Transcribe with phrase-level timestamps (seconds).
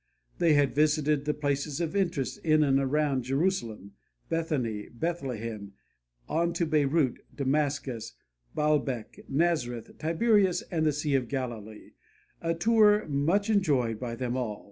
[0.39, 3.91] They had visited the places of interest in and around Jerusalem,
[4.29, 5.73] Bethany, Bethlehem,
[6.27, 8.13] on to Beirut, Damascus,
[8.55, 11.91] Baalbek, Nazareth, Tiberias and the Sea of Galilee,
[12.41, 14.59] a tour much enjoyed by them all.